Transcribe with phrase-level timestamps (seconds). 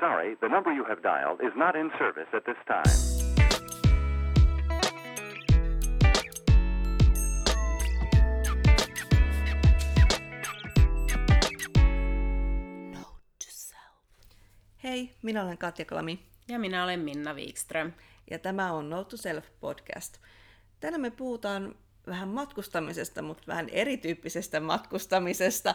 [0.00, 3.16] sorry, the number you have dialed is not in service at this time.
[14.84, 16.18] Hei, minä olen Katja Klami
[16.48, 17.92] Ja minä olen Minna Wikström.
[18.30, 20.18] ja tämä on Note to Self podcast.
[20.80, 21.74] Tänään me puhutaan
[22.06, 25.74] vähän matkustamisesta, mutta vähän erityyppisestä matkustamisesta,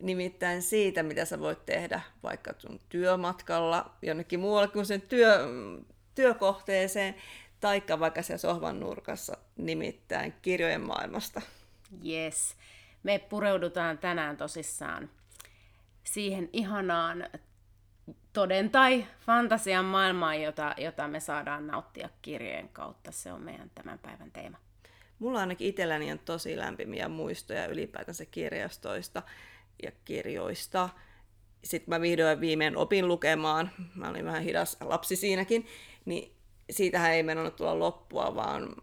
[0.00, 5.38] nimittäin siitä, mitä sä voit tehdä vaikka sun työmatkalla jonnekin muualle kuin sen työ,
[6.14, 7.14] työkohteeseen,
[7.60, 11.40] taikka vaikka siellä sohvan nurkassa, nimittäin kirjojen maailmasta.
[12.06, 12.56] Yes.
[13.02, 15.10] Me pureudutaan tänään tosissaan
[16.04, 17.28] siihen ihanaan
[18.32, 23.12] toden tai fantasian maailmaan, jota, jota me saadaan nauttia kirjojen kautta.
[23.12, 24.58] Se on meidän tämän päivän teema.
[25.18, 29.22] Mulla ainakin itselläni on tosi lämpimiä muistoja ylipäätänsä kirjastoista
[29.82, 30.88] ja kirjoista.
[31.64, 35.66] Sitten mä vihdoin viimein opin lukemaan, mä olin vähän hidas lapsi siinäkin,
[36.04, 36.32] niin
[36.70, 38.76] siitähän ei mennyt tulla loppua, vaan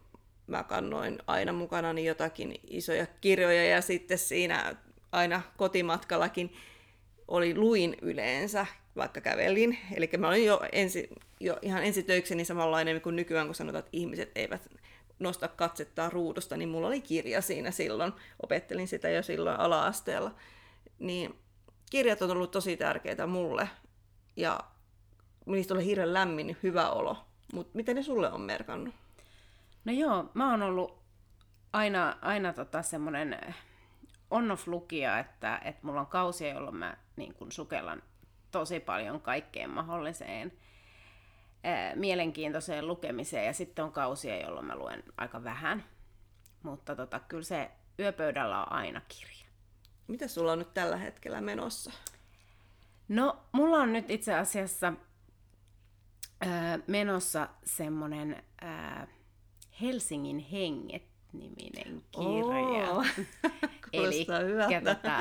[0.48, 4.75] mä kannoin aina mukanani jotakin isoja kirjoja ja sitten siinä
[5.11, 6.53] aina kotimatkallakin
[7.28, 9.78] oli luin yleensä, vaikka kävelin.
[9.95, 14.31] Eli mä olin jo, ensi, jo ihan ensitöikseni samanlainen kuin nykyään, kun sanotaan, että ihmiset
[14.36, 14.70] eivät
[15.20, 18.14] nosta katsetta ruudusta, niin mulla oli kirja siinä silloin.
[18.44, 20.36] Opettelin sitä jo silloin ala-asteella.
[21.02, 21.40] Niin
[21.90, 23.70] kirjat on ollut tosi tärkeitä mulle.
[24.36, 24.60] Ja
[25.46, 27.26] niistä oli hirveän lämmin, hyvä olo.
[27.54, 28.96] Mutta miten ne sulle on merkannut?
[29.86, 31.02] No joo, mä oon ollut
[31.74, 33.56] aina, aina tota semmoinen
[34.32, 38.04] on-off-lukija, että, että mulla on kausia, jolloin mä niin kun sukellan
[38.52, 40.52] tosi paljon kaikkeen mahdolliseen
[41.64, 45.84] ää, mielenkiintoiseen lukemiseen, ja sitten on kausia, jolloin mä luen aika vähän.
[46.64, 49.51] Mutta tota, kyllä se yöpöydällä on aina kirja.
[50.12, 51.92] Mitä sulla on nyt tällä hetkellä menossa?
[53.08, 54.94] No, mulla on nyt itse asiassa
[56.42, 59.08] ää, menossa semmonen ää,
[59.82, 62.92] Helsingin henget-niminen kirja.
[62.92, 63.04] Oo,
[63.92, 64.95] kuulostaa hyvältä.
[64.95, 65.20] tota,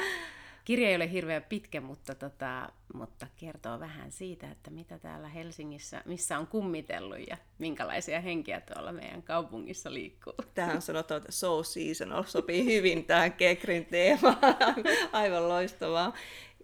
[0.71, 6.03] kirja ei ole hirveän pitkä, mutta, tota, mutta kertoo vähän siitä, että mitä täällä Helsingissä,
[6.05, 10.33] missä on kummitellut ja minkälaisia henkiä tuolla meidän kaupungissa liikkuu.
[10.55, 14.37] Tähän sanotaan, että so seasonal sopii hyvin tähän Kekrin teemaan.
[15.13, 16.13] Aivan loistavaa.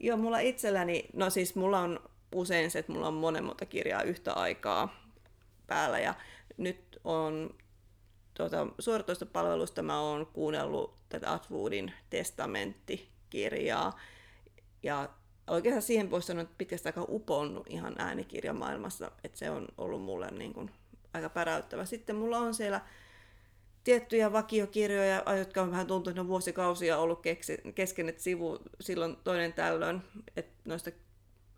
[0.01, 2.01] Joo, mulla itselläni, no siis mulla on
[2.35, 4.95] usein se, että mulla on monen monta kirjaa yhtä aikaa
[5.67, 6.15] päällä ja
[6.57, 7.55] nyt on
[8.35, 11.93] tuota, suoratoistopalvelusta mä oon kuunnellut tätä Atwoodin
[13.31, 13.99] testamenttikirjaa
[14.83, 15.09] ja
[15.47, 20.31] oikeastaan siihen voisi sanoa, että pitkästä aikaa uponnut ihan äänikirjamaailmassa, että se on ollut mulle
[20.31, 20.71] niin kuin
[21.15, 21.85] aika päräyttävä.
[21.85, 22.81] Sitten mulla on siellä
[23.85, 27.23] tiettyjä vakiokirjoja, jotka on vähän tuntunut, että ne vuosikausia ollut
[27.75, 30.03] kesken, että sivu silloin toinen tällöin,
[30.37, 30.91] että noista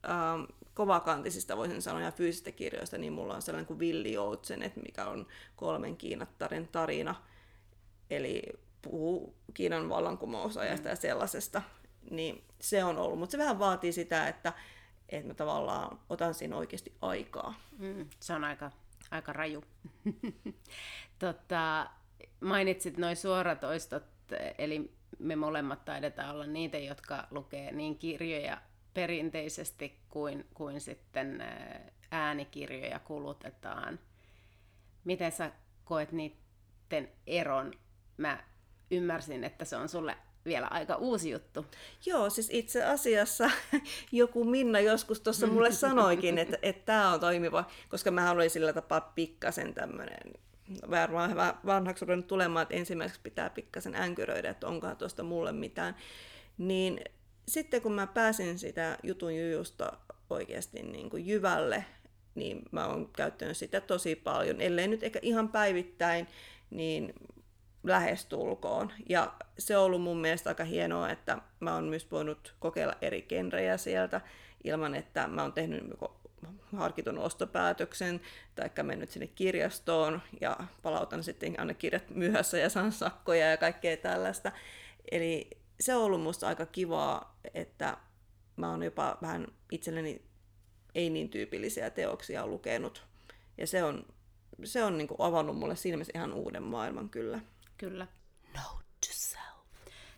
[0.05, 5.07] ähm, kovakantisista voisin sanoa ja fyysistä kirjoista, niin mulla on sellainen kuin Villi Joutsenet, mikä
[5.07, 7.15] on kolmen kiinattaren tarina,
[8.11, 8.43] eli
[8.91, 11.63] puhuu Kiinan vallankumousajasta ja sellaisesta,
[12.11, 14.53] niin se on ollut, mutta se vähän vaatii sitä, että,
[15.09, 17.55] että mä tavallaan otan siinä oikeasti aikaa.
[17.79, 18.71] Mm, se on aika,
[19.11, 19.65] aika raju.
[21.19, 21.91] tota,
[22.41, 24.05] mainitsit noin suoratoistot,
[24.59, 28.61] eli me molemmat taidetaan olla niitä, jotka lukee niin kirjoja
[28.95, 31.45] perinteisesti kuin, kuin sitten
[32.11, 33.99] äänikirjoja kulutetaan.
[35.05, 35.53] Miten sä
[35.85, 37.73] koet niiden eron?
[38.17, 38.45] Mä
[38.91, 41.67] ymmärsin, että se on sulle vielä aika uusi juttu.
[42.07, 43.51] Joo, siis itse asiassa
[44.13, 48.73] joku Minna joskus tuossa mulle sanoikin, että, että tämä on toimiva, koska mä olin sillä
[48.73, 50.33] tapaa pikkasen tämmöinen
[50.91, 55.97] varmaan vanhaksi ruvennut tulemaan, että ensimmäiseksi pitää pikkasen änkyröidä, että onkohan tuosta mulle mitään.
[56.59, 57.01] Niin
[57.49, 59.93] sitten kun mä pääsin sitä jutun jujusta
[60.31, 61.85] oikeasti niin kuin jyvälle,
[62.35, 66.27] niin mä oon käyttänyt sitä tosi paljon, ellei nyt ehkä ihan päivittäin,
[66.71, 67.15] niin
[67.89, 68.93] lähestulkoon.
[69.09, 73.23] Ja se on ollut mun mielestä aika hienoa, että mä oon myös voinut kokeilla eri
[73.23, 74.21] genrejä sieltä
[74.65, 75.85] ilman, että mä oon tehnyt
[76.77, 78.21] harkitun ostopäätöksen,
[78.55, 83.97] tai mennyt sinne kirjastoon ja palautan sitten aina kirjat myöhässä ja saan sakkoja ja kaikkea
[83.97, 84.53] tällaista.
[85.11, 85.51] Eli
[85.81, 87.97] se on ollut musta aika kivaa, että
[88.57, 90.23] mä oon jopa vähän itselleni
[90.95, 93.07] ei niin tyypillisiä teoksia lukenut.
[93.59, 94.07] Ja se on,
[94.65, 97.41] se on niin avannut mulle siinä mielessä ihan uuden maailman kyllä.
[97.79, 98.07] Kyllä.
[98.55, 99.43] Note to self.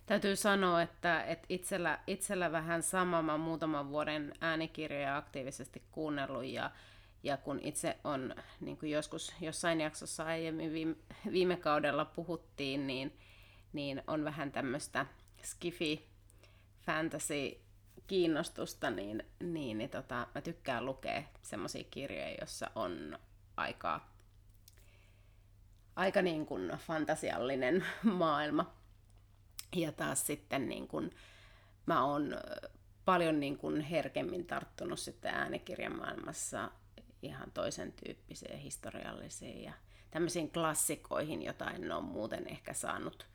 [0.07, 3.23] Täytyy sanoa, että, että itsellä, itsellä vähän sama.
[3.23, 6.71] Mä muutaman vuoden äänikirjoja aktiivisesti kuunnellut ja,
[7.23, 10.97] ja kun itse on niin kuin joskus jossain jaksossa aiemmin viime,
[11.33, 13.19] viime kaudella puhuttiin, niin,
[13.73, 15.07] niin on vähän tämmöistä
[15.43, 16.09] skifi
[16.87, 17.61] fantasy
[18.07, 23.19] kiinnostusta, niin, niin, niin tota, mä tykkään lukea semmoisia kirjoja, joissa on
[23.57, 24.01] aika,
[26.01, 28.75] aika niin kuin fantasiallinen maailma.
[29.77, 31.11] Ja taas sitten niin kuin,
[31.87, 32.37] mä oon
[33.05, 36.71] paljon niin kuin herkemmin tarttunut sitten äänikirjamaailmassa
[37.23, 39.73] ihan toisen tyyppiseen historiallisiin ja
[40.11, 43.27] tämmöisiin klassikoihin, jota en ole muuten ehkä saanut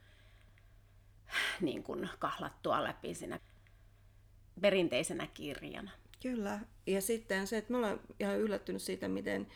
[1.61, 3.39] niin kuin kahlattua läpi siinä
[4.61, 5.91] perinteisenä kirjana.
[6.21, 6.59] Kyllä.
[6.87, 9.47] Ja sitten se, että mä olen ihan yllättynyt siitä, miten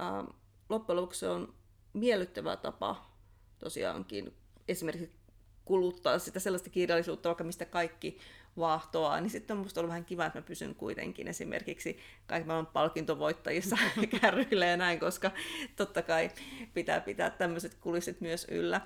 [0.00, 0.34] äh,
[0.68, 1.57] loppujen lopuksi on
[1.92, 3.10] miellyttävä tapa
[3.58, 4.34] tosiaankin
[4.68, 5.18] esimerkiksi
[5.64, 8.18] kuluttaa sitä sellaista kirjallisuutta, vaikka mistä kaikki
[8.58, 12.72] vaahtoa, niin sitten on musta ollut vähän kiva, että mä pysyn kuitenkin esimerkiksi kaikki maailman
[12.72, 13.76] palkintovoittajissa
[14.20, 15.30] kärryillä ja näin, koska
[15.76, 16.30] totta kai
[16.74, 18.80] pitää pitää tämmöiset kulissit myös yllä.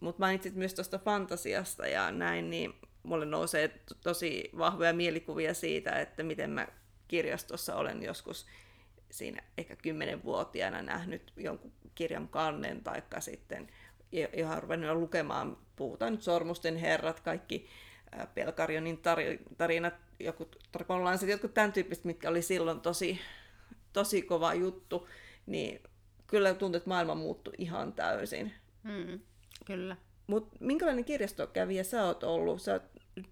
[0.00, 6.22] Mutta mainitsit myös tuosta fantasiasta ja näin, niin mulle nousee tosi vahvoja mielikuvia siitä, että
[6.22, 6.68] miten mä
[7.08, 8.46] kirjastossa olen joskus
[9.14, 13.68] siinä ehkä kymmenenvuotiaana nähnyt jonkun kirjan kannen, taikka sitten
[14.12, 17.66] ihan ruvennut lukemaan, puhutaan nyt Sormusten herrat, kaikki
[18.34, 19.00] Pelkarionin
[19.58, 23.20] tarinat, joku Dragonlansit, jotkut tämän tyyppiset, mitkä oli silloin tosi,
[23.92, 25.08] tosi kova juttu,
[25.46, 25.82] niin
[26.26, 28.52] kyllä tuntuu, että maailma muuttui ihan täysin.
[28.82, 29.20] Mm,
[29.64, 29.96] kyllä.
[30.26, 32.62] Mutta minkälainen kirjastokävijä sä oot ollut?
[32.62, 32.82] Sä oot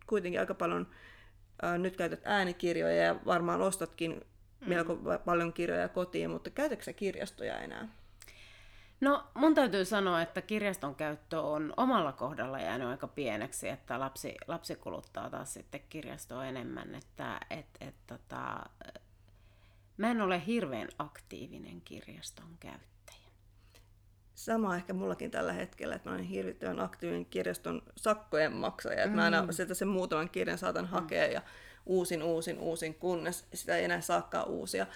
[0.07, 0.87] kuitenkin aika paljon,
[1.65, 4.21] äh, nyt käytät äänikirjoja ja varmaan ostatkin
[4.63, 4.69] mm.
[4.69, 7.89] melko paljon kirjoja kotiin, mutta käytätkö sä kirjastoja enää?
[9.03, 14.35] No mun täytyy sanoa, että kirjaston käyttö on omalla kohdalla jäänyt aika pieneksi, että lapsi,
[14.47, 18.67] lapsi kuluttaa taas sitten kirjastoa enemmän, että et, et, tota,
[19.97, 23.29] mä en ole hirveän aktiivinen kirjaston käyttäjä.
[24.35, 29.25] Sama ehkä mullakin tällä hetkellä, että mä olen hirvittävän aktiivinen kirjaston sakkojen maksaja, että mä
[29.25, 29.53] aina mm.
[29.53, 30.91] sieltä sen muutaman kirjan saatan mm.
[30.91, 31.43] hakea ja
[31.87, 34.87] uusin, uusin, uusin, kunnes sitä ei enää saakaan uusia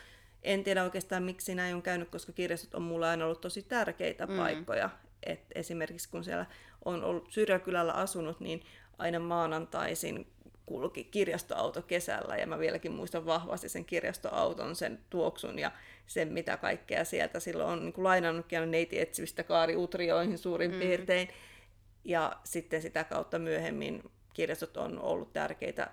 [0.47, 4.27] en tiedä oikeastaan miksi näin on käynyt, koska kirjastot on mulle aina ollut tosi tärkeitä
[4.27, 4.37] mm.
[4.37, 4.91] paikkoja.
[5.23, 6.47] Et esimerkiksi kun siellä
[6.85, 8.63] on ollut Syrjäkylällä asunut, niin
[8.99, 10.27] aina maanantaisin
[10.67, 15.73] kulki kirjastoauto kesällä ja mä vieläkin muistan vahvasti sen kirjastoauton, sen tuoksun ja
[16.07, 20.79] sen mitä kaikkea sieltä silloin on niin lainannutkin neiti etsivistä kaariutrioihin suurin mm.
[20.79, 21.29] piirtein.
[22.05, 24.03] Ja sitten sitä kautta myöhemmin
[24.33, 25.91] kirjastot on ollut tärkeitä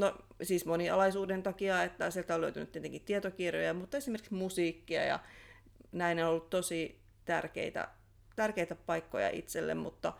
[0.00, 5.18] No siis monialaisuuden takia, että sieltä on löytynyt tietenkin tietokirjoja, mutta esimerkiksi musiikkia ja
[5.92, 7.88] näin on ollut tosi tärkeitä,
[8.36, 10.12] tärkeitä paikkoja itselle, mutta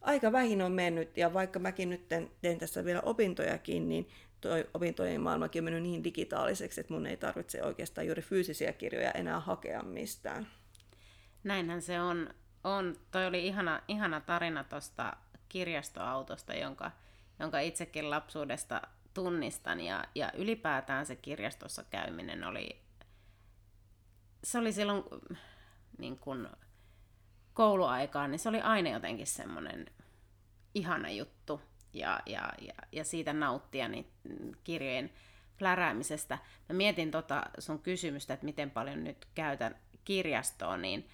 [0.00, 2.08] aika vähin on mennyt ja vaikka mäkin nyt
[2.40, 4.08] teen tässä vielä opintojakin, niin
[4.40, 9.10] toi opintojen maailmakin on mennyt niin digitaaliseksi, että mun ei tarvitse oikeastaan juuri fyysisiä kirjoja
[9.10, 10.46] enää hakea mistään.
[11.44, 12.30] Näinhän se on.
[12.64, 12.96] on.
[13.10, 15.16] Toi oli ihana, ihana tarina tuosta
[15.48, 16.90] kirjastoautosta, jonka,
[17.38, 18.82] jonka itsekin lapsuudesta
[19.14, 22.82] tunnistan ja, ja ylipäätään se kirjastossa käyminen oli,
[24.44, 25.04] se oli silloin
[25.98, 26.48] niin kuin
[27.54, 29.86] kouluaikaan, niin se oli aina jotenkin semmoinen
[30.74, 31.60] ihana juttu
[31.92, 34.12] ja, ja, ja, ja siitä nauttia niin
[34.64, 35.10] kirjojen
[35.58, 36.38] pläräämisestä.
[36.68, 39.74] Mä mietin tota sun kysymystä, että miten paljon nyt käytän
[40.04, 41.08] kirjastoa, niin,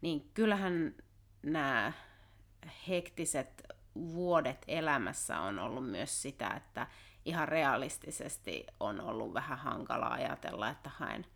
[0.00, 0.94] niin kyllähän
[1.42, 1.92] nämä
[2.88, 3.62] hektiset
[3.94, 6.86] vuodet elämässä on ollut myös sitä, että
[7.24, 11.26] ihan realistisesti on ollut vähän hankala ajatella, että haen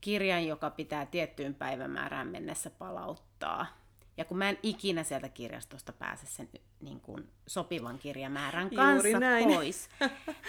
[0.00, 3.66] kirjan, joka pitää tiettyyn päivämäärään mennessä palauttaa.
[4.16, 6.48] Ja kun mä en ikinä sieltä kirjastosta pääse sen
[6.80, 9.88] niin kuin sopivan kirjamäärän kanssa pois,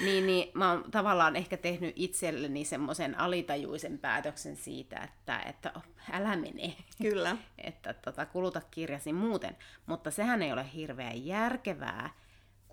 [0.02, 5.84] niin, niin mä oon tavallaan ehkä tehnyt itselleni semmoisen alitajuisen päätöksen siitä, että, että oh,
[6.12, 6.76] älä mene.
[7.02, 7.38] Kyllä.
[7.58, 9.58] että tota, kuluta kirjasi muuten.
[9.86, 12.10] Mutta sehän ei ole hirveän järkevää,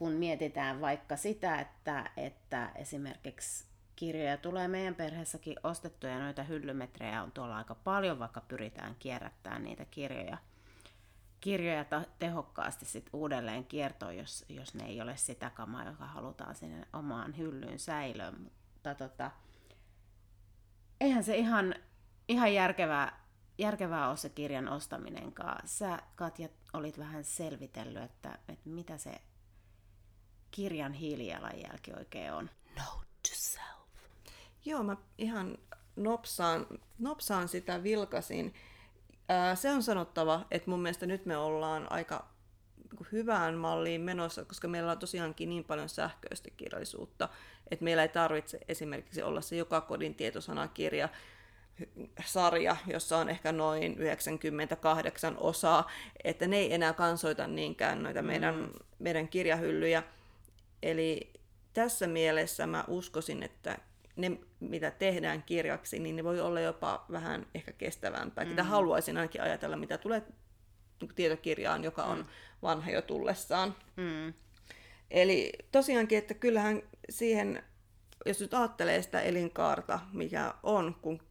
[0.02, 3.64] kun mietitään vaikka sitä, että, että esimerkiksi
[3.96, 9.84] kirjoja tulee meidän perheessäkin ostettuja, noita hyllymetrejä on tuolla aika paljon, vaikka pyritään kierrättämään niitä
[9.84, 10.38] kirjoja,
[11.40, 11.84] kirjoja
[12.18, 17.36] tehokkaasti sit uudelleen kiertoon, jos, jos ne ei ole sitä kamaa, joka halutaan sinne omaan
[17.36, 18.40] hyllyyn säilöön.
[18.40, 19.30] Mutta tota,
[21.00, 21.74] eihän se ihan,
[22.28, 23.20] ihan järkevää,
[23.58, 25.68] järkevää ole se kirjan ostaminenkaan.
[25.68, 29.20] Sä, Katja, olit vähän selvitellyt, että, että mitä se
[30.52, 32.50] kirjan hiilijalanjälki oikein on?
[32.76, 33.88] Note to self.
[34.64, 35.58] Joo, mä ihan
[35.96, 36.66] nopsaan,
[36.98, 38.54] nopsaan sitä vilkasin.
[39.54, 42.32] se on sanottava, että mun mielestä nyt me ollaan aika
[42.90, 47.28] niinku hyvään malliin menossa, koska meillä on tosiaankin niin paljon sähköistä kirjallisuutta,
[47.70, 51.08] että meillä ei tarvitse esimerkiksi olla se joka kodin tietosanakirja,
[52.24, 55.90] sarja, jossa on ehkä noin 98 osaa,
[56.24, 58.70] että ne ei enää kansoita niinkään noita meidän, mm.
[58.98, 60.02] meidän kirjahyllyjä,
[60.82, 61.32] Eli
[61.72, 63.78] tässä mielessä mä uskoisin, että
[64.16, 68.44] ne, mitä tehdään kirjaksi, niin ne voi olla jopa vähän ehkä kestävämpää.
[68.44, 68.50] Mm.
[68.50, 70.22] Mitä haluaisin ainakin ajatella, mitä tulee
[71.00, 72.24] niin tietokirjaan, joka on mm.
[72.62, 73.74] vanha jo tullessaan.
[73.96, 74.34] Mm.
[75.10, 77.62] Eli tosiaankin, että kyllähän siihen,
[78.26, 81.22] jos nyt ajattelee sitä elinkaarta, mikä on, kun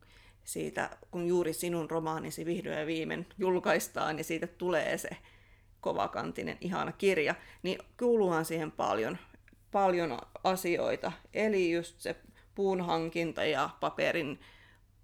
[0.43, 5.09] siitä, kun juuri sinun romaanisi vihdoin ja viimein julkaistaan ja siitä tulee se
[5.81, 9.17] kovakantinen, ihana kirja, niin kuuluuhan siihen paljon,
[9.71, 11.11] paljon asioita.
[11.33, 12.15] Eli just se
[12.55, 14.39] puun hankinta ja paperin,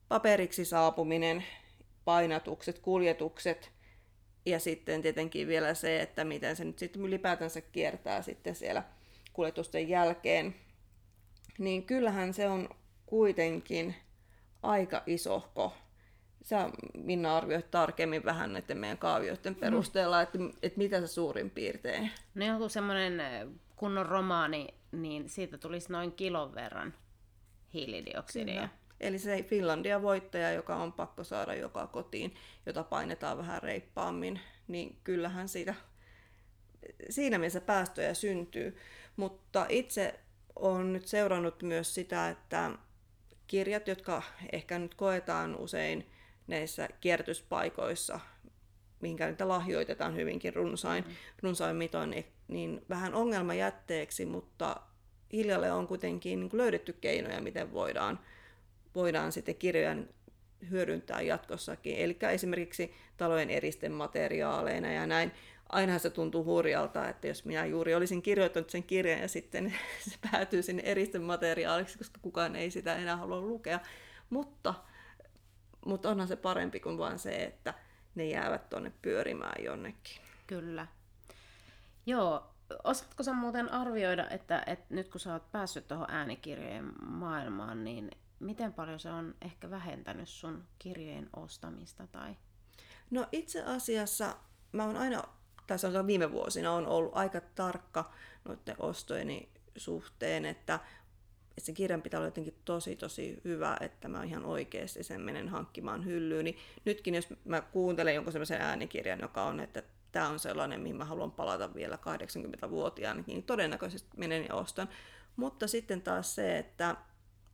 [0.08, 1.44] paperiksi saapuminen,
[2.06, 3.72] painatukset, kuljetukset
[4.46, 8.84] ja sitten tietenkin vielä se, että miten se nyt sitten ylipäätänsä kiertää sitten siellä
[9.34, 10.56] kuljetusten jälkeen.
[11.58, 12.70] Niin kyllähän se on
[13.06, 13.96] kuitenkin
[14.64, 15.74] aika isohko.
[16.42, 19.60] Sä Minna arvioit tarkemmin vähän näiden meidän kaavioiden mm.
[19.60, 22.12] perusteella, että, että mitä se suurin piirtein?
[22.36, 23.22] No joku semmoinen
[23.78, 26.94] kunnon romaani, niin siitä tulisi noin kilon verran
[27.74, 28.54] hiilidioksidia.
[28.54, 28.70] Kyllä.
[29.00, 35.00] Eli se Finlandia voittaja, joka on pakko saada joka kotiin, jota painetaan vähän reippaammin, niin
[35.04, 35.76] kyllähän siitä,
[37.10, 38.78] siinä mielessä päästöjä syntyy.
[39.16, 40.20] Mutta itse
[40.56, 42.72] olen nyt seurannut myös sitä, että
[43.48, 46.10] kirjat, jotka ehkä nyt koetaan usein
[46.48, 48.20] näissä kierrätyspaikoissa,
[49.02, 51.14] minkä niitä lahjoitetaan hyvinkin runsain, mm.
[51.44, 54.76] runsain mitoin, niin vähän ongelmajätteeksi, mutta
[55.34, 58.20] hiljalle on kuitenkin niin löydetty keinoja, miten voidaan,
[58.96, 59.96] voidaan sitten kirjoja
[60.70, 61.96] hyödyntää jatkossakin.
[61.98, 65.32] Eli esimerkiksi talojen eristemateriaaleina ja näin.
[65.70, 69.74] Ainahan se tuntuu hurjalta, että jos minä juuri olisin kirjoittanut sen kirjan ja sitten
[70.10, 73.80] se päätyy sinne eristemateriaaliksi, koska kukaan ei sitä enää halua lukea.
[74.30, 74.74] Mutta,
[75.86, 77.74] mutta onhan se parempi kuin vain se, että
[78.18, 80.22] ne jäävät tuonne pyörimään jonnekin.
[80.48, 80.88] Kyllä.
[82.06, 87.84] Joo, osaatko sä muuten arvioida, että, että nyt kun sä oot päässyt tuohon äänikirjojen maailmaan,
[87.84, 92.08] niin miten paljon se on ehkä vähentänyt sun kirjojen ostamista?
[92.08, 92.36] Tai...
[93.12, 94.36] No itse asiassa
[94.72, 95.24] mä oon aina,
[95.68, 98.12] tai sanotaan viime vuosina, on ollut aika tarkka
[98.46, 100.80] noiden ostojeni suhteen, että,
[101.58, 105.50] että se kirjan pitää olla jotenkin tosi tosi hyvä, että mä ihan oikeasti sen menen
[105.50, 106.46] hankkimaan hyllyyn.
[106.46, 110.96] Niin nytkin jos mä kuuntelen jonkun sellaisen äänikirjan, joka on, että tämä on sellainen, mihin
[110.96, 114.90] mä haluan palata vielä 80-vuotiaana, niin todennäköisesti menen ja ostan.
[115.36, 116.96] Mutta sitten taas se, että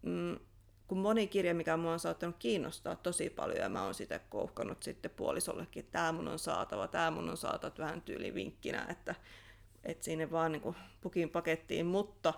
[0.01, 0.39] mm,
[0.87, 4.83] kun moni kirja, mikä mua on saattanut kiinnostaa tosi paljon, ja mä oon sitä kouhkanut
[4.83, 9.15] sitten puolisollekin, että tämä mun on saatava, tämä mun on saatava vähän tyyli vinkkinä, että,
[9.83, 12.33] että sinne vaan niin kuin pukin pakettiin, mutta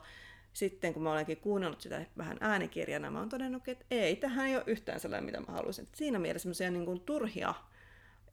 [0.55, 4.55] sitten kun mä olenkin kuunnellut sitä vähän äänikirjana, mä oon todennut, että ei, tähän ei
[4.55, 5.87] ole yhtään sellainen, mitä mä haluaisin.
[5.93, 7.53] Siinä mielessä semmoisia niin turhia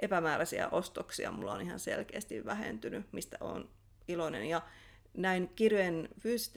[0.00, 3.68] epämääräisiä ostoksia mulla on ihan selkeästi vähentynyt, mistä on
[4.08, 4.46] iloinen.
[4.46, 4.62] Ja
[5.14, 6.08] näin kirjojen,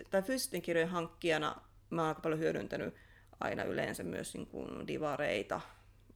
[0.10, 2.94] tai fyysisten kirjojen hankkijana mä oon aika paljon hyödyntänyt
[3.40, 5.62] aina yleensä myös niin kuin divareita,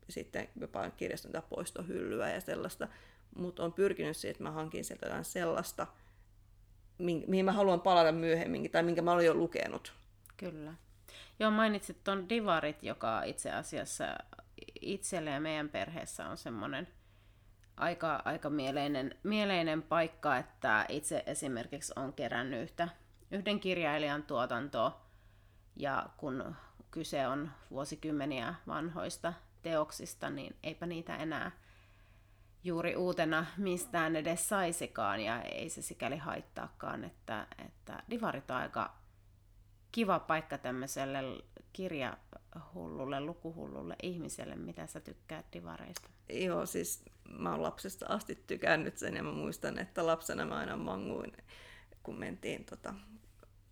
[0.09, 2.87] sitten jopa kirjaston tai poistohyllyä ja sellaista,
[3.35, 5.87] mutta on pyrkinyt siihen, että mä hankin sieltä jotain sellaista,
[6.99, 9.93] mihin mä haluan palata myöhemminkin, tai minkä mä olen jo lukenut.
[10.37, 10.73] Kyllä.
[11.39, 14.05] Joo, mainitsit tuon divarit, joka itse asiassa
[14.81, 16.87] itselle ja meidän perheessä on semmoinen
[17.77, 22.89] aika, aika mieleinen, mieleinen paikka, että itse esimerkiksi on kerännyt yhtä,
[23.31, 25.01] yhden kirjailijan tuotantoa,
[25.75, 26.55] ja kun
[26.91, 31.51] kyse on vuosikymmeniä vanhoista teoksista, niin eipä niitä enää
[32.63, 38.97] juuri uutena mistään edes saisikaan, ja ei se sikäli haittaakaan, että, että divarit on aika
[39.91, 41.19] kiva paikka tämmöiselle
[41.73, 46.09] kirjahullulle, lukuhullulle ihmiselle, mitä sä tykkäät divareista?
[46.29, 50.77] Joo, siis mä oon lapsesta asti tykännyt sen ja mä muistan, että lapsena mä aina
[50.77, 51.31] manguin,
[52.03, 52.93] kun mentiin tota,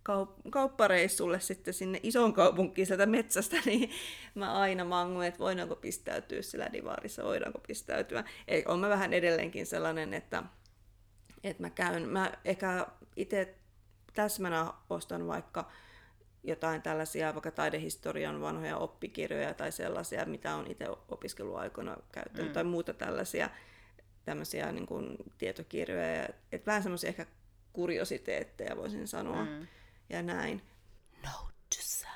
[0.08, 3.90] kaup- kauppareissulle sitten sinne isoon kaupunkiin sieltä metsästä, niin
[4.36, 8.24] mä aina manguin, että voidaanko pistäytyä sillä divarissa, voidaanko pistäytyä.
[8.48, 10.44] Ei, on mä vähän edelleenkin sellainen, että,
[11.44, 13.56] että mä käyn, mä ehkä itse
[14.14, 15.72] täsmänä ostan vaikka
[16.44, 22.54] jotain tällaisia vaikka taidehistorian vanhoja oppikirjoja tai sellaisia, mitä on itse opiskeluaikoina käyttänyt, mm.
[22.54, 23.50] tai muuta tällaisia
[24.26, 26.30] tämmöisiä niin kuin, tietokirjoja.
[26.52, 27.26] Et vähän semmoisia ehkä
[27.74, 29.68] kuriositeetteja voisin sanoa mm.
[30.10, 30.62] Ja näin.
[31.24, 32.12] Note to self.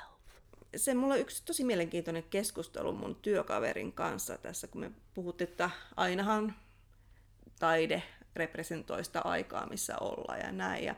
[0.76, 5.70] Se mulla on yksi tosi mielenkiintoinen keskustelu mun työkaverin kanssa tässä, kun me puhuttiin, että
[5.96, 6.54] ainahan
[7.58, 8.02] taide
[8.36, 10.84] representoi sitä aikaa, missä ollaan ja näin.
[10.84, 10.94] Ja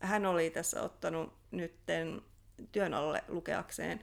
[0.00, 2.22] hän oli tässä ottanut nytten
[2.72, 4.00] työn alle lukeakseen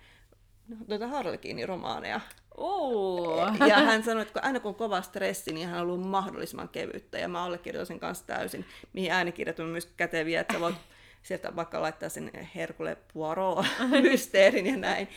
[0.87, 2.21] tuota Harlekiinin romaaneja.
[2.57, 3.67] Uh.
[3.67, 7.17] Ja hän sanoi, että aina kun on kova stressi, niin hän on ollut mahdollisimman kevyttä.
[7.17, 10.75] Ja mä allekirjoitan sen kanssa täysin, mihin äänikirjat on myös käteviä, että sä voit
[11.23, 15.07] sieltä vaikka laittaa sen Herkule Poirot-mysteerin ja näin,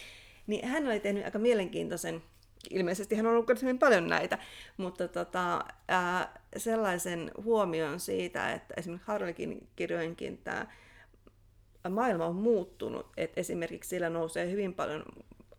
[0.47, 2.23] niin hän oli tehnyt aika mielenkiintoisen,
[2.71, 4.39] ilmeisesti hän on ollut hyvin paljon näitä,
[4.77, 10.67] mutta tota, ää, sellaisen huomion siitä, että esimerkiksi Harlekin kirjojenkin tämä
[11.91, 15.03] maailma on muuttunut, että esimerkiksi sillä nousee hyvin paljon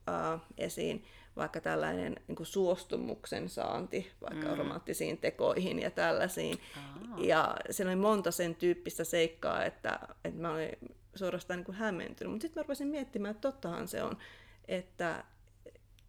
[0.07, 4.57] ää, esiin vaikka tällainen niin kuin suostumuksen saanti vaikka mm.
[4.57, 6.59] romanttisiin tekoihin ja tällaisiin.
[6.77, 7.17] Aa.
[7.17, 10.77] Ja siinä oli monta sen tyyppistä seikkaa, että, että mä olin
[11.15, 12.31] suorastaan niin kuin hämmentynyt.
[12.31, 14.17] Mutta sitten mä rupesin miettimään, että tottahan se on,
[14.67, 15.23] että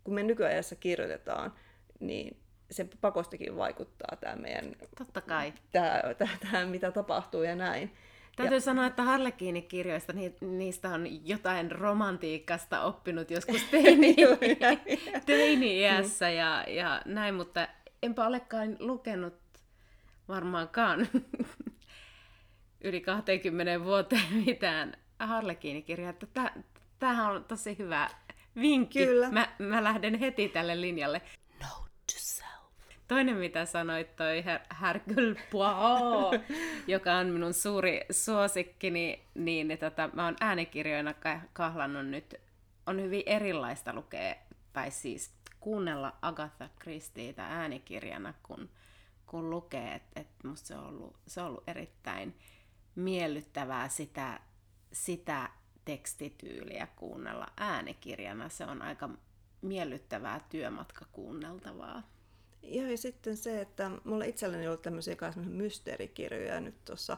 [0.04, 1.52] kun me nykyajassa kirjoitetaan,
[2.00, 2.36] niin
[2.70, 4.76] se pakostikin vaikuttaa tämä meidän...
[4.98, 5.52] Totta kai.
[5.72, 7.96] Tämä, tämä, tämä, mitä tapahtuu ja näin.
[8.36, 8.60] Täytyy ja...
[8.60, 14.16] sanoa, että Harlekiini-kirjoista niistä on jotain romantiikasta oppinut joskus teini,
[15.26, 17.68] teini-iässä ja, ja näin, mutta
[18.02, 19.34] enpä olekaan lukenut
[20.28, 21.08] varmaankaan
[22.84, 26.14] yli 20 vuoteen mitään Harlekiini-kirjaa.
[26.98, 28.10] Tämähän on tosi hyvä
[28.60, 29.06] vinkki.
[29.06, 29.30] Kyllä.
[29.30, 31.22] Mä, mä lähden heti tälle linjalle.
[33.08, 34.44] Toinen, mitä sanoit, toi
[34.80, 36.42] Hercule Poirot,
[36.86, 41.14] joka on minun suuri suosikkini, niin, niin tota, mä oon äänikirjoina
[41.52, 42.34] kahlannut nyt.
[42.86, 44.34] On hyvin erilaista lukea,
[44.72, 48.70] tai siis kuunnella Agatha Christieitä äänikirjana, kun,
[49.26, 49.94] kun lukee.
[49.94, 52.34] Et, et musta se on, ollut, se on ollut erittäin
[52.94, 54.40] miellyttävää sitä,
[54.92, 55.50] sitä
[55.84, 58.48] tekstityyliä kuunnella äänikirjana.
[58.48, 59.08] Se on aika
[59.62, 62.02] miellyttävää työmatka kuunneltavaa.
[62.64, 65.16] Joo, ja sitten se, että mulla itselläni on ollut tämmöisiä
[65.46, 67.16] mysteerikirjoja nyt tuossa.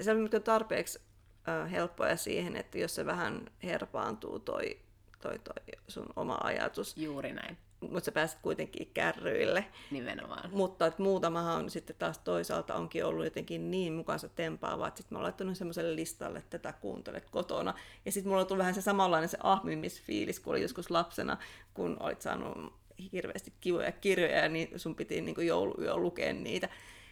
[0.00, 1.00] Se on tarpeeksi
[1.48, 4.78] äh, helppoja siihen, että jos se vähän herpaantuu toi,
[5.22, 6.96] toi, toi sun oma ajatus.
[6.96, 7.56] Juuri näin.
[7.80, 9.64] Mutta sä pääset kuitenkin kärryille.
[9.90, 10.50] Nimenomaan.
[10.52, 15.16] Mutta että muutamahan on sitten taas toisaalta onkin ollut jotenkin niin mukansa tempaava, että sitten
[15.16, 17.74] mä oon laittanut semmoiselle listalle, että tätä kuuntelet kotona.
[18.04, 21.36] Ja sitten mulla on tullut vähän se samanlainen se ahmimisfiilis, kun oli joskus lapsena,
[21.74, 22.79] kun olit saanut
[23.12, 26.68] hirveästi kivoja kirjoja, niin sun piti niin jouluyö lukea niitä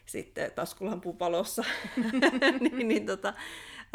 [0.09, 1.65] sitten taskulampun palossa.
[2.61, 3.29] niin, niin tota,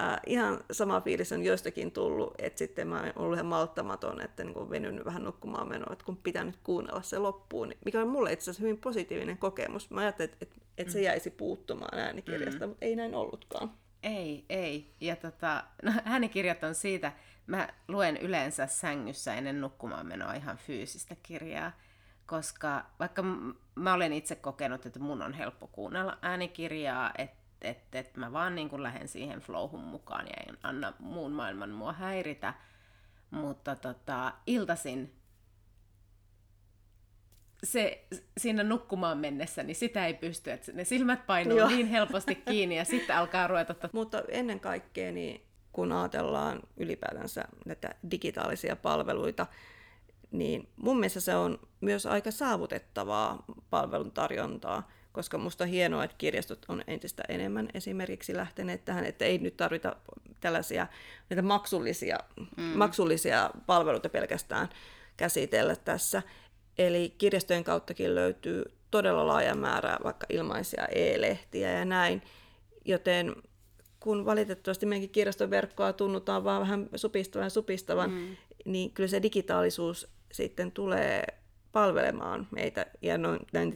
[0.01, 4.43] äh, ihan sama fiilis on joistakin tullut, että sitten mä oon ollut ihan malttamaton, että
[4.43, 8.07] niin venynyt vähän nukkumaan menoa, että kun pitää nyt kuunnella se loppuun, niin mikä on
[8.07, 9.89] mulle itse asiassa hyvin positiivinen kokemus.
[9.89, 11.05] Mä ajattelin, että, että, että se mm.
[11.05, 12.69] jäisi puuttumaan äänikirjasta, mm.
[12.69, 13.71] mutta ei näin ollutkaan.
[14.03, 14.93] Ei, ei.
[15.01, 17.11] Ja tota, no, äänikirjat on siitä,
[17.47, 21.71] mä luen yleensä sängyssä ennen nukkumaan menoa ihan fyysistä kirjaa,
[22.25, 23.23] koska vaikka
[23.75, 28.55] mä olen itse kokenut, että mun on helppo kuunnella äänikirjaa, että et, et mä vaan
[28.55, 32.53] niin kuin lähden siihen flowhun mukaan ja en anna muun maailman mua häiritä,
[33.31, 35.13] mutta tota, iltasin
[37.63, 38.05] se,
[38.37, 41.67] siinä nukkumaan mennessä, niin sitä ei pysty, että ne silmät painuu Joo.
[41.67, 43.75] niin helposti kiinni ja sitten alkaa ruveta...
[43.91, 49.47] Mutta ennen kaikkea, niin kun ajatellaan ylipäätänsä näitä digitaalisia palveluita,
[50.33, 56.65] niin mun mielestä se on myös aika saavutettavaa palveluntarjontaa, koska musta on hienoa, että kirjastot
[56.67, 59.95] on entistä enemmän esimerkiksi lähteneet tähän, että ei nyt tarvita
[60.39, 60.87] tällaisia
[61.29, 62.19] näitä maksullisia,
[62.57, 62.63] mm.
[62.63, 64.69] maksullisia palveluita pelkästään
[65.17, 66.21] käsitellä tässä.
[66.77, 72.21] Eli kirjastojen kauttakin löytyy todella laaja määrä vaikka ilmaisia e-lehtiä ja näin,
[72.85, 73.35] joten
[73.99, 78.35] kun valitettavasti meidänkin kirjastoverkkoa tunnutaan vaan vähän supistavan ja supistavan, mm.
[78.65, 81.25] niin kyllä se digitaalisuus sitten tulee
[81.71, 82.85] palvelemaan meitä.
[83.01, 83.73] Ja no, näin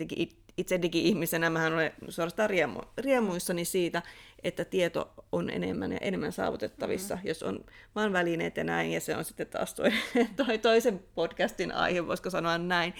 [0.58, 4.02] itse digi-ihmisenä mä olen suorastaan riemu, riemuissani siitä,
[4.44, 7.28] että tieto on enemmän ja enemmän saavutettavissa, mm-hmm.
[7.28, 7.66] jos on
[7.96, 9.90] vaan välineet ja näin, ja se on sitten taas toi,
[10.46, 12.94] toi toisen podcastin aihe, voisiko sanoa näin.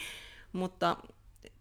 [0.54, 0.98] Mutta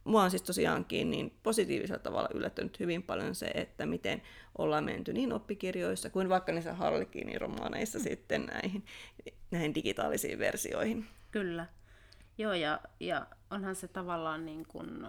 [0.04, 4.22] mua on siis tosiaankin niin positiivisella tavalla yllättänyt hyvin paljon se, että miten
[4.58, 8.02] ollaan menty niin oppikirjoissa kuin vaikka niissä Harlekiinin romaaneissa mm.
[8.02, 8.84] sitten näihin,
[9.50, 11.06] näihin digitaalisiin versioihin.
[11.30, 11.66] Kyllä.
[12.38, 15.06] Joo, ja, ja onhan se tavallaan niin kuin,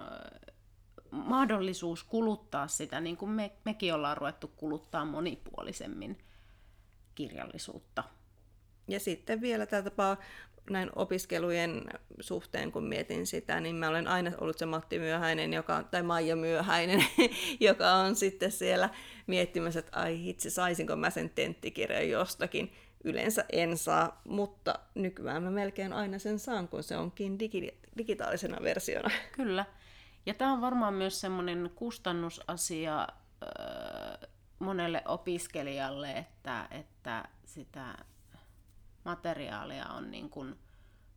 [1.11, 6.17] mahdollisuus kuluttaa sitä, niin kuin me, mekin ollaan ruvettu kuluttaa monipuolisemmin
[7.15, 8.03] kirjallisuutta.
[8.87, 10.17] Ja sitten vielä tällä tapaa
[10.69, 11.83] näin opiskelujen
[12.19, 16.35] suhteen, kun mietin sitä, niin mä olen aina ollut se Matti Myöhäinen, joka, tai Maija
[16.35, 17.05] Myöhäinen,
[17.59, 18.89] joka on sitten siellä
[19.27, 22.71] miettimässä, että ai hitsi, saisinko mä sen tenttikirjan jostakin.
[23.03, 28.57] Yleensä en saa, mutta nykyään mä melkein aina sen saan, kun se onkin digi- digitaalisena
[28.63, 29.09] versiona.
[29.31, 29.65] Kyllä.
[30.25, 33.07] Ja tämä on varmaan myös semmoinen kustannusasia
[33.43, 34.27] öö,
[34.59, 37.95] monelle opiskelijalle, että, että sitä
[39.05, 40.55] materiaalia on niin kuin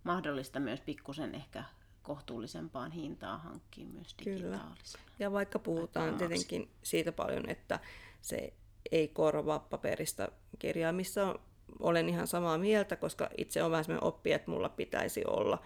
[0.05, 1.65] mahdollista myös pikkusen ehkä
[2.03, 5.05] kohtuullisempaan hintaan hankkia myös digitaalisena.
[5.05, 5.17] Kyllä.
[5.19, 7.81] Ja vaikka puhutaan tietenkin siitä paljon, että
[8.21, 8.53] se
[8.93, 11.35] ei korvaa paperista kirjaa, missä
[11.81, 15.63] olen ihan samaa mieltä, koska itse on vähän sellainen oppi, että mulla pitäisi olla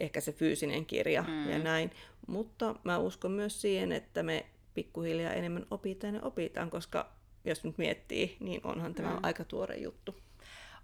[0.00, 1.50] ehkä se fyysinen kirja mm.
[1.50, 1.90] ja näin.
[2.26, 7.12] Mutta mä uskon myös siihen, että me pikkuhiljaa enemmän opitaan ja opitaan, koska
[7.44, 9.18] jos nyt miettii, niin onhan tämä mm.
[9.22, 10.14] aika tuore juttu.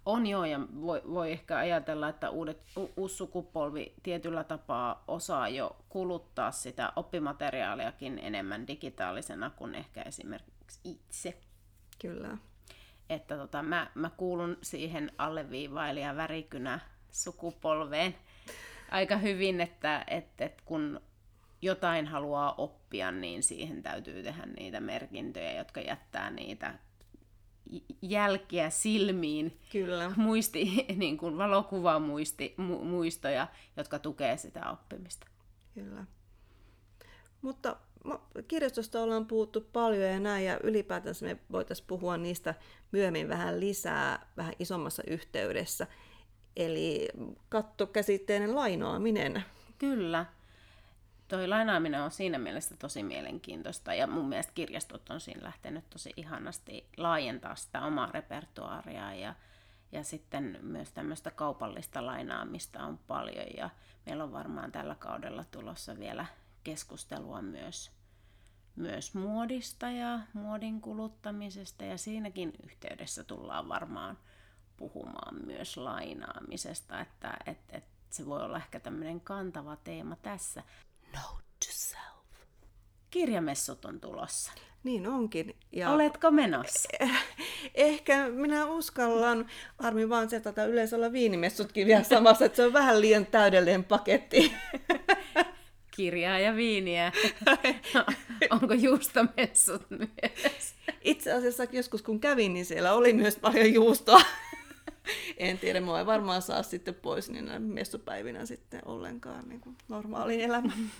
[0.05, 5.49] On joo, ja voi, voi ehkä ajatella, että uudet, u, uusi sukupolvi tietyllä tapaa osaa
[5.49, 11.37] jo kuluttaa sitä oppimateriaaliakin enemmän digitaalisena kuin ehkä esimerkiksi itse.
[12.01, 12.37] Kyllä.
[13.13, 16.79] Että tota, mä, mä kuulun siihen alleviivailija värikynä
[17.11, 18.15] sukupolveen
[18.91, 21.01] aika hyvin, että et, et kun
[21.61, 26.79] jotain haluaa oppia, niin siihen täytyy tehdä niitä merkintöjä, jotka jättää niitä
[28.01, 30.11] jälkiä silmiin, Kyllä.
[30.15, 33.47] muisti, niin kuin valokuvamuisti, mu, muistoja,
[33.77, 35.27] jotka tukee sitä oppimista.
[35.73, 36.05] Kyllä.
[37.41, 37.75] Mutta
[38.47, 42.55] kirjastosta ollaan puhuttu paljon ja näin, ja ylipäätänsä me voitaisiin puhua niistä
[42.91, 45.87] myöhemmin vähän lisää, vähän isommassa yhteydessä.
[46.55, 47.07] Eli
[47.49, 49.43] kattokäsitteinen lainaaminen.
[49.79, 50.25] Kyllä
[51.27, 56.13] toi lainaaminen on siinä mielessä tosi mielenkiintoista ja mun mielestä kirjastot on siinä lähtenyt tosi
[56.17, 59.35] ihanasti laajentaa sitä omaa repertuaaria ja,
[59.91, 63.69] ja sitten myös tämmöistä kaupallista lainaamista on paljon ja
[64.05, 66.25] meillä on varmaan tällä kaudella tulossa vielä
[66.63, 67.91] keskustelua myös,
[68.75, 74.17] myös muodista ja muodin kuluttamisesta ja siinäkin yhteydessä tullaan varmaan
[74.77, 80.63] puhumaan myös lainaamisesta, että, että, että se voi olla ehkä tämmöinen kantava teema tässä.
[81.13, 82.47] Note to self.
[83.09, 84.51] Kirjamessut on tulossa.
[84.83, 85.55] Niin onkin.
[85.71, 86.89] Ja Oletko menossa?
[87.73, 89.49] Ehkä minä uskallan.
[89.79, 93.83] Armi vaan se, että yleensä olla viinimessutkin vielä samassa, että se on vähän liian täydellinen
[93.83, 94.53] paketti.
[95.95, 97.11] Kirjaa ja viiniä.
[98.61, 100.75] Onko juustomessut myös?
[101.01, 104.21] Itse asiassa joskus kun kävin, niin siellä oli myös paljon juustoa.
[105.37, 110.41] en tiedä, mua ei varmaan saa sitten pois niin messupäivinä sitten ollenkaan niin kuin normaalin
[110.41, 110.77] elämän.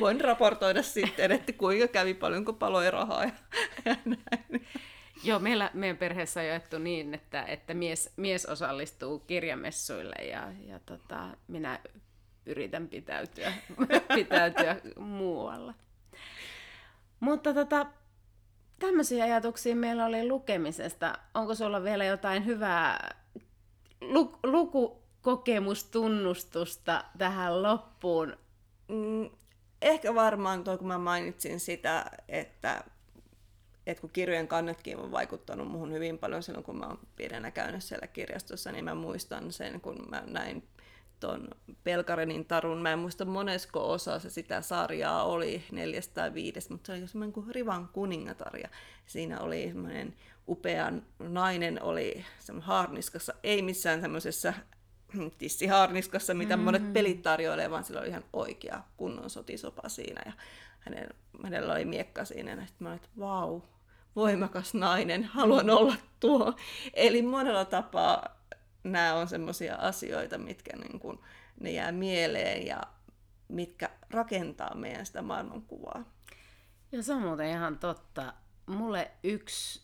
[0.00, 3.30] Voin raportoida sitten, että kuinka kävi, paljonko paloi rahaa ja,
[3.84, 4.66] ja näin.
[5.24, 10.80] Joo, meillä, meidän perheessä on jaettu niin, että, että mies, mies osallistuu kirjamessuille ja, ja
[10.86, 11.80] tota, minä
[12.46, 13.52] yritän pitäytyä,
[14.14, 15.74] pitäytyä muualla.
[17.20, 17.86] Mutta tota,
[18.78, 21.18] tämmöisiä ajatuksia meillä oli lukemisesta.
[21.34, 23.14] Onko sulla vielä jotain hyvää
[24.00, 28.36] lu- lukukokemustunnustusta tähän loppuun?
[28.88, 29.30] Mm,
[29.82, 32.84] ehkä varmaan tuo, kun mä mainitsin sitä, että,
[33.86, 37.84] että kun kirjojen kannetkin on vaikuttanut muhun hyvin paljon silloin, kun mä oon pienenä käynyt
[37.84, 40.68] siellä kirjastossa, niin mä muistan sen, kun mä näin
[41.20, 41.48] tuon
[41.84, 42.82] Pelkarenin tarun.
[42.82, 47.08] Mä en muista monesko osa se sitä sarjaa oli, neljäs tai viides, mutta se oli
[47.08, 48.56] semmoinen kuin Rivan kuningatar.
[48.56, 48.68] Ja
[49.06, 50.14] siinä oli semmoinen
[50.48, 52.24] upea nainen, oli
[52.60, 54.52] haarniskassa, ei missään semmoisessa
[55.38, 56.64] tissihaarniskassa, mitä mm-hmm.
[56.64, 60.22] monet pelit tarjoilee, vaan sillä oli ihan oikea kunnon sotisopa siinä.
[60.26, 60.32] Ja
[60.78, 61.08] hänen,
[61.42, 63.60] hänellä oli miekka siinä, ja sitten mä olin, että vau,
[64.16, 66.54] voimakas nainen, haluan olla tuo.
[66.94, 68.35] Eli monella tapaa
[68.92, 71.18] nämä on semmoisia asioita, mitkä niin kuin,
[71.60, 72.82] ne jää mieleen ja
[73.48, 76.04] mitkä rakentaa meidän sitä maailmankuvaa.
[76.92, 78.34] Ja se on muuten ihan totta.
[78.66, 79.82] Mulle yksi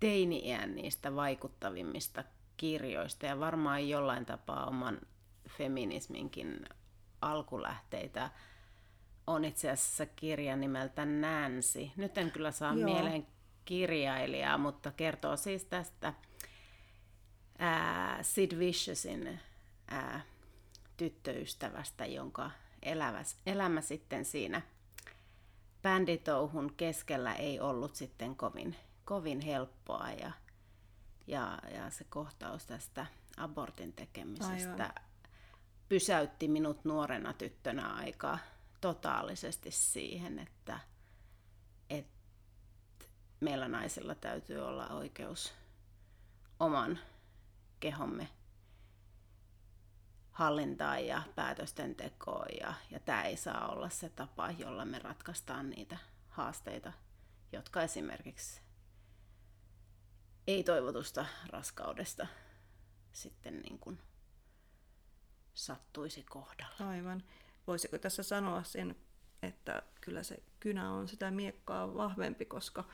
[0.00, 2.24] teini-iän niistä vaikuttavimmista
[2.56, 5.00] kirjoista ja varmaan jollain tapaa oman
[5.48, 6.64] feminisminkin
[7.20, 8.30] alkulähteitä
[9.26, 11.90] on itse asiassa kirja nimeltä Nancy.
[11.96, 12.90] Nyt en kyllä saa Joo.
[12.90, 13.26] mieleen
[13.64, 16.14] kirjailijaa, mutta kertoo siis tästä
[17.58, 19.38] ää, Sid Vicious'in
[19.88, 20.20] ää,
[20.96, 22.50] tyttöystävästä, jonka
[22.82, 24.62] eläväs, elämä sitten siinä
[25.82, 30.32] bänditouhun keskellä ei ollut sitten kovin, kovin helppoa ja,
[31.26, 34.92] ja, ja se kohtaus tästä abortin tekemisestä Aivan.
[35.88, 38.38] pysäytti minut nuorena tyttönä aika
[38.80, 40.80] totaalisesti siihen, että,
[41.90, 42.16] että
[43.40, 45.54] meillä naisilla täytyy olla oikeus
[46.60, 46.98] oman
[47.86, 48.28] kehomme
[50.30, 52.46] hallintaan ja päätösten tekoon.
[52.60, 56.92] Ja, ja tämä ei saa olla se tapa, jolla me ratkaistaan niitä haasteita,
[57.52, 58.60] jotka esimerkiksi
[60.46, 62.26] ei-toivotusta raskaudesta
[63.12, 63.98] sitten niin kuin
[65.54, 66.90] sattuisi kohdalla.
[66.90, 67.22] Aivan.
[67.66, 68.96] Voisiko tässä sanoa sen,
[69.42, 72.84] että kyllä se kynä on sitä miekkaa vahvempi, koska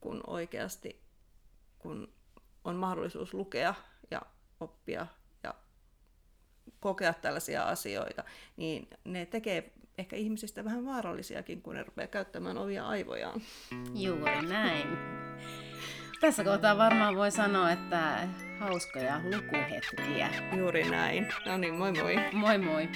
[0.00, 1.02] kun oikeasti
[1.78, 2.14] kun
[2.64, 3.74] on mahdollisuus lukea
[4.10, 4.22] ja
[4.60, 5.06] oppia
[5.44, 5.54] ja
[6.80, 8.24] kokea tällaisia asioita,
[8.56, 13.40] niin ne tekee ehkä ihmisistä vähän vaarallisiakin, kun ne rupeaa käyttämään ovia aivojaan.
[13.94, 14.88] Juuri näin.
[16.20, 18.28] Tässä kohtaa varmaan voi sanoa, että
[18.60, 20.30] hauskoja lukuhetkiä.
[20.56, 21.28] Juuri näin.
[21.46, 22.14] No niin, moi moi.
[22.32, 22.88] Moi moi!